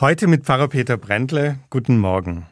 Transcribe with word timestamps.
Heute 0.00 0.26
mit 0.26 0.42
Pfarrer 0.42 0.66
Peter 0.66 0.96
Brändle. 0.96 1.60
Guten 1.70 1.98
Morgen. 1.98 2.46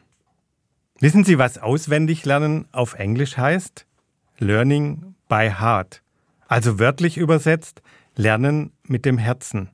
Wissen 1.01 1.25
Sie, 1.25 1.37
was 1.37 1.57
auswendig 1.57 2.23
lernen 2.23 2.69
auf 2.71 2.93
Englisch 2.93 3.35
heißt? 3.35 3.85
Learning 4.37 5.15
by 5.27 5.51
heart. 5.59 6.01
Also 6.47 6.79
wörtlich 6.79 7.17
übersetzt, 7.17 7.81
lernen 8.15 8.71
mit 8.87 9.03
dem 9.03 9.17
Herzen. 9.17 9.71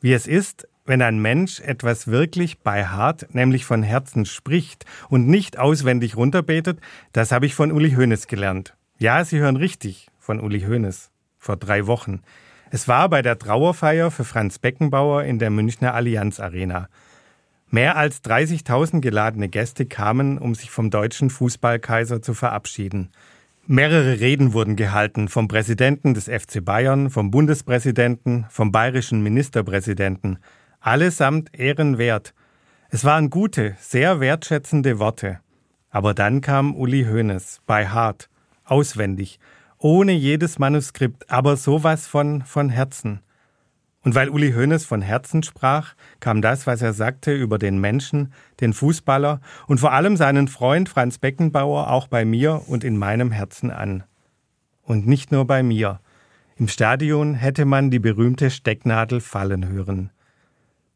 Wie 0.00 0.12
es 0.12 0.26
ist, 0.26 0.66
wenn 0.84 1.00
ein 1.00 1.22
Mensch 1.22 1.60
etwas 1.60 2.08
wirklich 2.08 2.58
by 2.58 2.82
heart, 2.82 3.32
nämlich 3.32 3.64
von 3.64 3.84
Herzen 3.84 4.26
spricht 4.26 4.84
und 5.08 5.28
nicht 5.28 5.60
auswendig 5.60 6.16
runterbetet, 6.16 6.80
das 7.12 7.30
habe 7.30 7.46
ich 7.46 7.54
von 7.54 7.70
Uli 7.70 7.92
Hoeneß 7.92 8.26
gelernt. 8.26 8.76
Ja, 8.98 9.24
Sie 9.24 9.38
hören 9.38 9.56
richtig, 9.56 10.08
von 10.18 10.40
Uli 10.40 10.62
Hoeneß. 10.62 11.12
Vor 11.38 11.56
drei 11.56 11.86
Wochen. 11.86 12.22
Es 12.72 12.86
war 12.86 13.08
bei 13.08 13.20
der 13.20 13.36
Trauerfeier 13.36 14.12
für 14.12 14.24
Franz 14.24 14.60
Beckenbauer 14.60 15.24
in 15.24 15.40
der 15.40 15.50
Münchner 15.50 15.92
Allianz 15.92 16.38
Arena. 16.38 16.88
Mehr 17.68 17.96
als 17.96 18.22
30.000 18.22 19.00
geladene 19.00 19.48
Gäste 19.48 19.86
kamen, 19.86 20.38
um 20.38 20.54
sich 20.54 20.70
vom 20.70 20.88
deutschen 20.88 21.30
Fußballkaiser 21.30 22.22
zu 22.22 22.32
verabschieden. 22.32 23.10
Mehrere 23.66 24.20
Reden 24.20 24.52
wurden 24.52 24.76
gehalten 24.76 25.26
vom 25.26 25.48
Präsidenten 25.48 26.14
des 26.14 26.26
FC 26.26 26.64
Bayern, 26.64 27.10
vom 27.10 27.32
Bundespräsidenten, 27.32 28.46
vom 28.50 28.70
bayerischen 28.70 29.20
Ministerpräsidenten. 29.20 30.38
Allesamt 30.78 31.58
ehrenwert. 31.58 32.34
Es 32.88 33.04
waren 33.04 33.30
gute, 33.30 33.76
sehr 33.80 34.20
wertschätzende 34.20 35.00
Worte. 35.00 35.40
Aber 35.90 36.14
dann 36.14 36.40
kam 36.40 36.76
Uli 36.76 37.04
Hoeneß 37.04 37.62
bei 37.66 37.88
Hart, 37.88 38.30
auswendig, 38.64 39.40
ohne 39.80 40.12
jedes 40.12 40.58
Manuskript, 40.58 41.30
aber 41.30 41.56
sowas 41.56 42.06
von 42.06 42.42
von 42.42 42.68
Herzen. 42.68 43.20
Und 44.02 44.14
weil 44.14 44.30
Uli 44.30 44.52
Hoeneß 44.52 44.86
von 44.86 45.02
Herzen 45.02 45.42
sprach, 45.42 45.94
kam 46.20 46.40
das, 46.40 46.66
was 46.66 46.80
er 46.80 46.94
sagte 46.94 47.34
über 47.34 47.58
den 47.58 47.78
Menschen, 47.80 48.32
den 48.60 48.72
Fußballer 48.72 49.40
und 49.66 49.78
vor 49.78 49.92
allem 49.92 50.16
seinen 50.16 50.48
Freund 50.48 50.88
Franz 50.88 51.18
Beckenbauer 51.18 51.90
auch 51.90 52.06
bei 52.08 52.24
mir 52.24 52.62
und 52.66 52.82
in 52.82 52.96
meinem 52.96 53.30
Herzen 53.30 53.70
an. 53.70 54.04
Und 54.82 55.06
nicht 55.06 55.32
nur 55.32 55.46
bei 55.46 55.62
mir. 55.62 56.00
Im 56.56 56.68
Stadion 56.68 57.34
hätte 57.34 57.64
man 57.64 57.90
die 57.90 57.98
berühmte 57.98 58.50
Stecknadel 58.50 59.20
fallen 59.20 59.68
hören. 59.68 60.10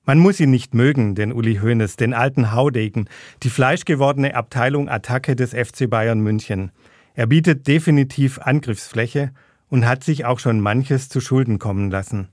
Man 0.06 0.18
muss 0.18 0.40
ihn 0.40 0.50
nicht 0.50 0.74
mögen, 0.74 1.14
den 1.14 1.32
Uli 1.32 1.56
Hoeneß, 1.56 1.96
den 1.96 2.12
alten 2.12 2.52
Haudegen, 2.52 3.08
die 3.42 3.50
fleischgewordene 3.50 4.34
Abteilung 4.34 4.88
Attacke 4.88 5.36
des 5.36 5.54
FC 5.54 5.88
Bayern 5.88 6.20
München. 6.20 6.70
Er 7.14 7.26
bietet 7.26 7.66
definitiv 7.66 8.40
Angriffsfläche 8.40 9.32
und 9.68 9.86
hat 9.86 10.04
sich 10.04 10.24
auch 10.24 10.40
schon 10.40 10.60
manches 10.60 11.08
zu 11.08 11.20
Schulden 11.20 11.58
kommen 11.58 11.90
lassen. 11.90 12.28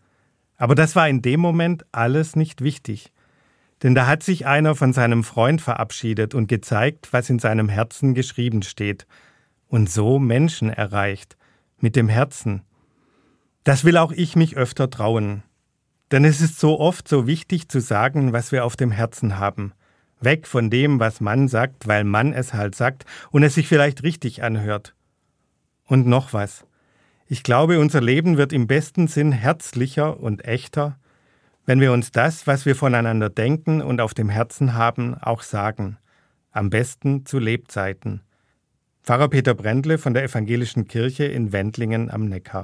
Aber 0.58 0.76
das 0.76 0.96
war 0.96 1.08
in 1.08 1.22
dem 1.22 1.40
Moment 1.40 1.86
alles 1.92 2.36
nicht 2.36 2.62
wichtig. 2.62 3.12
Denn 3.84 3.96
da 3.96 4.06
hat 4.06 4.22
sich 4.22 4.46
einer 4.46 4.76
von 4.76 4.94
seinem 4.94 5.24
Freund 5.24 5.62
verabschiedet 5.62 6.36
und 6.36 6.48
gezeigt, 6.48 7.14
was 7.14 7.30
in 7.30 7.40
seinem 7.40 7.70
Herzen 7.70 8.14
geschrieben 8.14 8.62
steht. 8.62 9.08
Und 9.68 9.90
so 9.90 10.20
Menschen 10.20 10.70
erreicht. 10.70 11.38
Mit 11.80 11.96
dem 11.96 12.10
Herzen. 12.10 12.62
Das 13.64 13.84
will 13.86 13.98
auch 13.98 14.12
ich 14.12 14.36
mich 14.36 14.58
öfter 14.58 14.90
trauen. 14.90 15.44
Denn 16.12 16.26
es 16.26 16.42
ist 16.42 16.60
so 16.60 16.80
oft 16.80 17.08
so 17.08 17.26
wichtig 17.26 17.70
zu 17.70 17.80
sagen, 17.80 18.34
was 18.34 18.52
wir 18.52 18.66
auf 18.66 18.76
dem 18.76 18.92
Herzen 18.92 19.38
haben. 19.38 19.74
Weg 20.24 20.48
von 20.48 20.70
dem, 20.70 21.00
was 21.00 21.22
Mann 21.22 21.48
sagt, 21.48 21.88
weil 21.88 22.04
Mann 22.04 22.34
es 22.34 22.54
halt 22.54 22.76
sagt 22.76 23.06
und 23.32 23.44
es 23.44 23.56
sich 23.56 23.68
vielleicht 23.68 24.04
richtig 24.04 24.44
anhört. 24.44 24.96
Und 25.86 26.08
noch 26.08 26.34
was. 26.34 26.66
Ich 27.28 27.44
glaube, 27.44 27.80
unser 27.80 28.02
Leben 28.02 28.38
wird 28.38 28.54
im 28.54 28.68
besten 28.68 29.08
Sinn 29.08 29.32
herzlicher 29.32 30.20
und 30.20 30.46
echter, 30.46 30.98
wenn 31.66 31.80
wir 31.80 31.94
uns 31.94 32.12
das, 32.12 32.48
was 32.48 32.66
wir 32.66 32.76
voneinander 32.76 33.30
denken 33.30 33.82
und 33.82 34.02
auf 34.02 34.14
dem 34.14 34.30
Herzen 34.30 34.74
haben, 34.74 35.16
auch 35.16 35.42
sagen. 35.42 35.98
Am 36.52 36.70
besten 36.70 37.26
zu 37.26 37.40
Lebzeiten. 37.40 38.22
Pfarrer 39.04 39.30
Peter 39.30 39.54
Brändle 39.54 39.98
von 39.98 40.14
der 40.14 40.24
Evangelischen 40.24 40.88
Kirche 40.88 41.26
in 41.26 41.52
Wendlingen 41.52 42.12
am 42.12 42.26
Neckar. 42.26 42.60